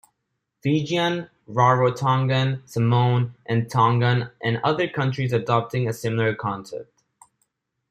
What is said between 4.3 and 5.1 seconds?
and other